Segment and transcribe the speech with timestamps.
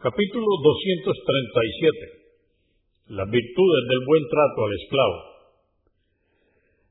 [0.00, 3.20] Capítulo 237.
[3.20, 5.18] Las virtudes del buen trato al esclavo.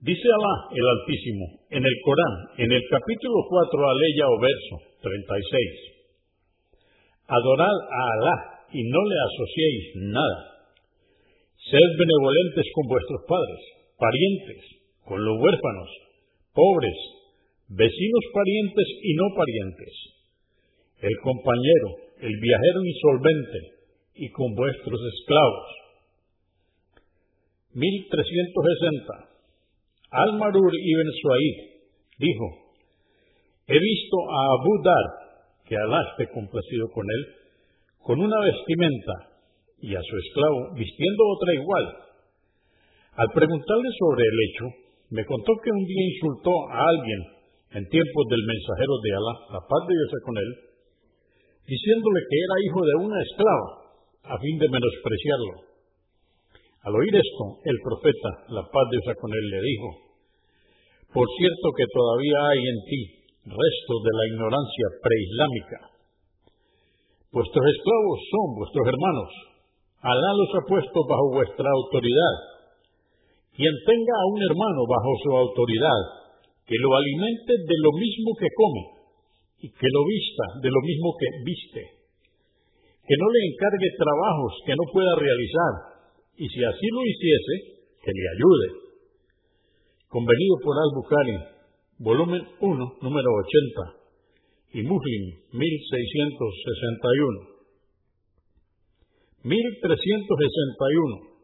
[0.00, 7.28] Dice Alá el Altísimo en el Corán, en el capítulo 4, aleya o verso 36.
[7.28, 10.64] Adorad a Alá y no le asociéis nada.
[11.60, 13.60] Sed benevolentes con vuestros padres,
[14.00, 14.64] parientes,
[15.04, 15.92] con los huérfanos,
[16.56, 16.96] pobres,
[17.68, 19.92] vecinos parientes y no parientes,
[21.04, 23.58] el compañero, el viajero insolvente
[24.14, 25.84] y con vuestros esclavos.
[27.74, 29.34] 1360.
[30.10, 31.56] Al-Marur ibn Suaid
[32.18, 32.46] dijo,
[33.66, 35.06] he visto a Abu Dar,
[35.66, 37.22] que Alá esté complacido con él,
[37.98, 39.34] con una vestimenta
[39.80, 41.84] y a su esclavo vistiendo otra igual.
[43.16, 44.64] Al preguntarle sobre el hecho,
[45.10, 47.20] me contó que un día insultó a alguien
[47.74, 50.73] en tiempos del mensajero de Alá, la paz de Dios con él,
[51.64, 53.68] diciéndole que era hijo de una esclava,
[54.24, 55.54] a fin de menospreciarlo.
[56.84, 59.88] Al oír esto, el profeta, la paz de Dios con él, le dijo,
[61.12, 63.00] por cierto que todavía hay en ti
[63.44, 65.78] restos de la ignorancia preislámica.
[67.32, 69.30] Vuestros esclavos son vuestros hermanos.
[70.04, 72.34] Alá los ha puesto bajo vuestra autoridad.
[73.56, 76.00] Quien tenga a un hermano bajo su autoridad,
[76.66, 78.93] que lo alimente de lo mismo que come
[79.58, 81.82] y que lo vista de lo mismo que viste.
[83.06, 85.94] Que no le encargue trabajos que no pueda realizar
[86.36, 88.68] y si así lo hiciese, que le ayude.
[90.08, 91.38] Convenido por Al-Bukhari,
[91.98, 94.04] volumen 1, número 80,
[94.74, 97.54] y Muslim, 1661.
[99.44, 101.34] 1361.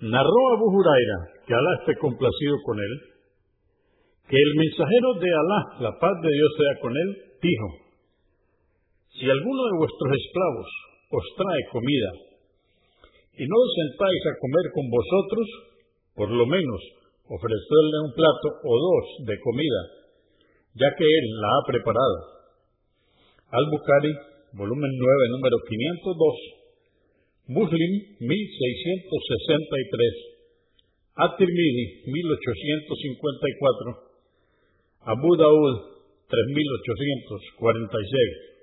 [0.00, 3.00] Narró Abu Huraira, que Alá esté complacido con él,
[4.30, 7.66] que el mensajero de Alá, la paz de Dios sea con él, dijo,
[9.18, 10.70] si alguno de vuestros esclavos
[11.10, 12.14] os trae comida
[13.34, 15.46] y no os sentáis a comer con vosotros,
[16.14, 16.78] por lo menos
[17.26, 19.82] ofrecerle un plato o dos de comida,
[20.78, 22.46] ya que él la ha preparado.
[23.50, 24.14] Al-Bukhari,
[24.54, 27.92] volumen 9, número 502, Muslim
[28.22, 34.09] 1663, At-Tirmidhi 1854,
[35.06, 35.76] Abu Daud
[36.28, 38.59] 3846.